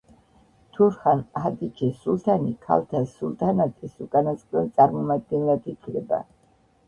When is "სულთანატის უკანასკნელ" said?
3.11-4.71